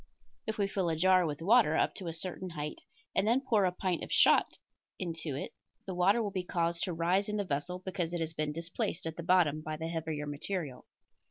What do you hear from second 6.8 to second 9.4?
to rise in the vessel because it has been displaced at the